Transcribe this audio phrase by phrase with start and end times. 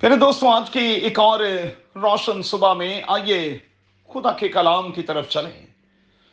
[0.00, 1.40] پھر دوستوں آج کی ایک اور
[1.94, 3.58] روشن صبح میں آئیے
[4.08, 5.66] خدا کے کلام کی طرف چلیں۔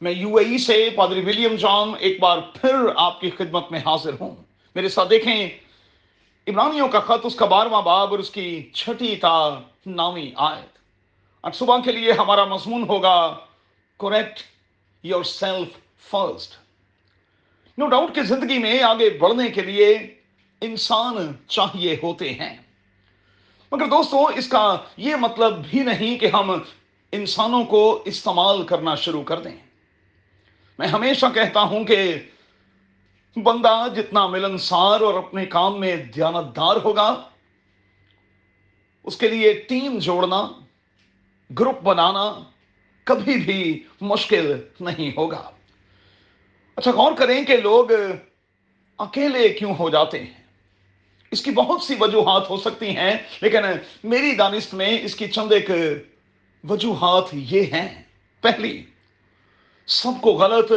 [0.00, 3.80] میں یو اے ای سے پادری ولیم جان ایک بار پھر آپ کی خدمت میں
[3.80, 4.36] حاضر ہوں۔
[4.74, 5.48] میرے ساتھ دیکھیں
[6.46, 10.78] عبرانیوں کا خط، اس کا بارواں باب اور اس کی چھٹی تا نامی آیت۔
[11.42, 13.36] آج صبح کے لیے ہمارا مضمون ہوگا
[13.98, 14.40] correct
[15.22, 15.76] yourself
[16.10, 16.54] first
[17.78, 20.16] no doubt کہ زندگی میں آگے بڑھنے کے لیے
[20.60, 22.56] انسان چاہیے ہوتے ہیں۔
[23.72, 26.50] مگر دوستوں اس کا یہ مطلب بھی نہیں کہ ہم
[27.12, 29.56] انسانوں کو استعمال کرنا شروع کر دیں۔
[30.78, 31.98] میں ہمیشہ کہتا ہوں کہ
[33.36, 37.08] بندہ جتنا ملنسار اور اپنے کام میں دیانتدار ہوگا،
[39.04, 40.48] اس کے لیے ٹیم جوڑنا،
[41.50, 42.32] گروپ بنانا
[43.04, 45.50] کبھی بھی مشکل نہیں ہوگا۔
[46.76, 47.90] اچھا غور کریں کہ لوگ
[48.98, 50.47] اکیلے کیوں ہو جاتے ہیں؟
[51.30, 53.58] اس کی بہت سی وجوہات ہو سکتی ہیں، لیکن
[54.04, 55.70] میری دانست میں اس کی چند ایک
[56.68, 58.02] وجوہات یہ ہیں۔
[58.40, 58.84] پہلی،
[59.86, 60.72] سب کو غلط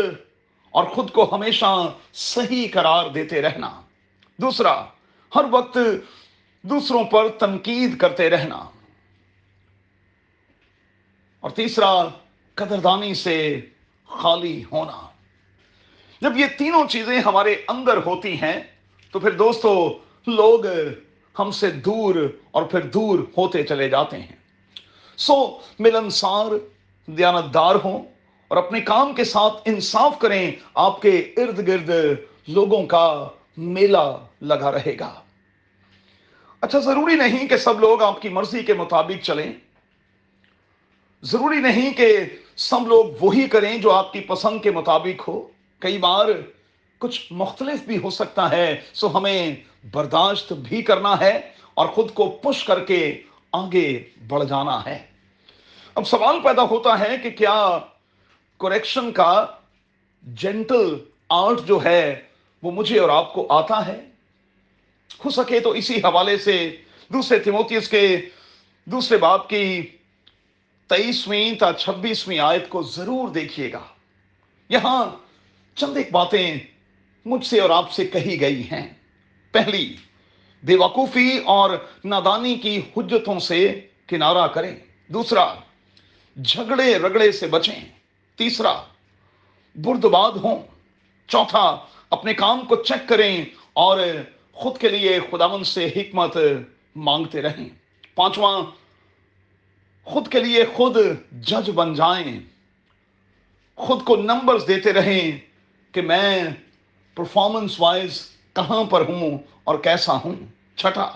[0.72, 3.82] اور خود کو ہمیشہ صحیح قرار دیتے رہنا۔
[4.38, 4.86] دوسرا،
[5.36, 5.78] ہر وقت
[6.62, 8.70] دوسروں پر تنقید کرتے رہنا۔
[11.40, 12.04] اور تیسرا،
[12.56, 13.62] قدردانی سے
[14.08, 15.08] خالی ہونا۔
[16.22, 18.60] جب یہ تینوں چیزیں ہمارے اندر ہوتی ہیں،
[19.12, 20.66] تو پھر دوستو لوگ
[21.40, 22.16] ہم سے دور
[22.52, 24.36] اور پھر دور ہوتے چلے جاتے ہیں۔
[25.18, 26.46] سو ملنسار
[27.06, 28.04] دیانتدار ہوں
[28.48, 31.90] اور اپنے کام کے ساتھ انصاف کریں، آپ کے ارد گرد
[32.48, 33.28] لوگوں کا
[33.58, 35.14] میلہ لگا رہے گا۔
[36.62, 39.54] اچھا ضروری نہیں کہ سب لوگ آپ کی مرضی کے مطابق چلیں۔
[41.24, 42.18] ضروری نہیں کہ
[42.56, 45.48] سب لوگ وہی کریں جو آپ کی پسند کے مطابق ہو۔
[45.80, 46.28] کئی بار
[47.02, 49.56] کچھ مختلف بھی ہو سکتا ہے، سو ہمیں
[49.92, 53.22] برداشت بھی کرنا ہے اور خود کو پش کر کے
[53.52, 54.98] آگے بڑھ جانا ہے۔
[55.96, 57.80] اب سوال پیدا ہوتا ہے کہ کیا
[58.60, 59.46] کریکشن کا
[60.22, 60.98] جینٹل
[61.30, 62.22] آرٹ جو ہے
[62.64, 64.06] وہ مجھے اور آپ کو آتا ہے؟
[65.26, 66.76] ہو سکے تو اسی حوالے سے
[67.14, 68.30] دوسرے تیموتیس کے
[68.86, 69.82] دوسرے باپ کی
[70.88, 73.84] تیئیسویں تا چھبیسویں آیت کو ضرور دیکھیے گا۔
[74.70, 75.06] یہاں
[75.76, 76.60] چند ایک باتیں
[77.26, 78.94] مجھ سے اور آپ سے کہی گئی ہیں۔
[79.52, 79.96] پہلی
[80.64, 81.70] بے وقوفی اور
[82.06, 84.76] نادانی کی حجتوں سے کنارہ کریں۔
[85.08, 85.54] دوسرا،
[86.46, 87.80] جھگڑے رگڑے سے بچیں۔
[88.36, 88.84] تیسرا
[89.76, 90.60] بردباد ہوں۔
[91.28, 94.00] چوتھا، اپنے کام کو چیک کریں اور
[94.52, 96.38] خود کے لیے خداون سے حکمت
[96.96, 97.70] مانگتے رہیں۔
[98.16, 98.62] پانچواں،
[100.04, 100.98] خود کے لیے خود
[101.32, 102.40] جج بن جائیں۔
[103.76, 105.32] خود کو نمبرز دیتے رہیں
[105.92, 106.44] کہ میں
[107.16, 110.36] پرفارمنس وائز کہاں پر ہوں اور کیسا ہوں؟
[110.76, 111.12] چھٹا۔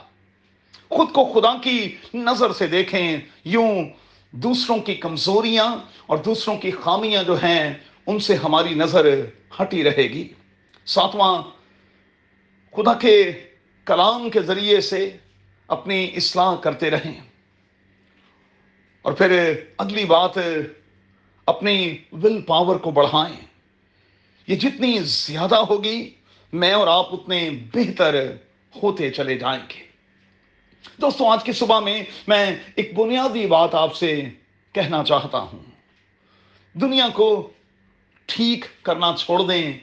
[0.90, 3.84] خود کو خدا کی نظر سے دیکھیں، یوں
[4.32, 7.74] دوسروں کی کمزوریاں اور دوسروں کی خامیاں جو ہیں،
[8.08, 9.26] ان سے ہماری نظر
[9.62, 10.34] ہٹی رہے گی۔
[10.86, 11.44] ساتواں،
[12.72, 13.32] خدا کے
[13.86, 15.18] کلام کے ذریعے سے
[15.68, 17.22] اپنی اصلاح کرتے رہیں۔
[19.02, 20.32] اور پھر اگلی بات،
[21.46, 23.55] اپنی ول پاور کو بڑھائیں۔
[24.48, 26.10] یہ جتنی زیادہ ہوگی،
[26.54, 28.32] میں اور آپ اتنے بہتر
[28.84, 29.86] ہوتے چلے جائیں گے۔
[31.02, 34.24] دوستوں آج کی صبح میں میں ایک بنیادی بات آپ سے
[34.74, 35.60] کہنا چاہتا ہوں۔
[36.74, 37.50] دنیا کو
[38.26, 39.74] ٹھیک کرنا چھوڑ دیں،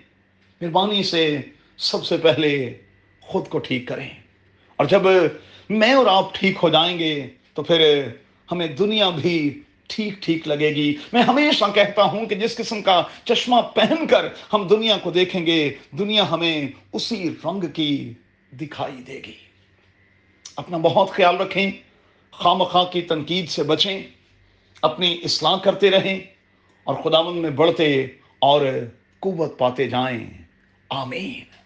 [0.60, 1.40] مہربانی سے
[1.76, 2.78] سب سے پہلے
[3.20, 4.08] خود کو ٹھیک کریں۔
[4.76, 5.02] اور جب
[5.70, 8.08] میں اور آپ ٹھیک ہو جائیں گے، تو پھر
[8.52, 9.62] ہمیں دنیا بھی
[9.94, 14.26] ٹھیک ٹھیک لگے گی۔ میں ہمیشہ کہتا ہوں کہ جس قسم کا چشمہ پہن کر
[14.52, 18.12] ہم دنیا کو دیکھیں گے، دنیا ہمیں اسی رنگ کی
[18.60, 19.32] دکھائی دے گی۔
[20.56, 21.70] اپنا بہت خیال رکھیں
[22.30, 24.02] خام خواہ کی تنقید سے بچیں،
[24.82, 26.20] اپنی اصلاح کرتے رہیں
[26.84, 28.06] اور خداون میں بڑھتے
[28.38, 28.60] اور
[29.20, 30.26] قوت پاتے جائیں۔
[30.88, 31.61] آمین۔